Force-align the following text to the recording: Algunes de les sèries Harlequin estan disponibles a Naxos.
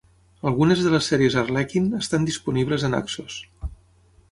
Algunes 0.51 0.79
de 0.85 0.93
les 0.93 1.09
sèries 1.11 1.35
Harlequin 1.41 1.91
estan 1.99 2.27
disponibles 2.31 2.87
a 2.89 2.93
Naxos. 2.97 3.39